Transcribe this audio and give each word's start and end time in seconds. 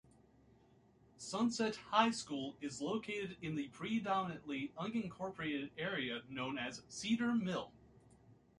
Sunset 1.19 1.75
High 1.91 2.09
School 2.09 2.55
is 2.59 2.81
located 2.81 3.37
in 3.39 3.53
the 3.55 3.67
predominantly 3.67 4.73
unincorporated 4.75 5.69
area 5.77 6.23
known 6.27 6.57
as 6.57 6.81
Cedar 6.89 7.35
Mill. 7.35 7.71